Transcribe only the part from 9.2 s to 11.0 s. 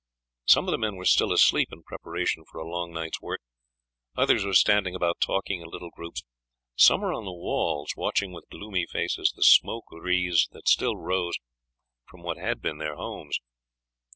the smoke wreaths that still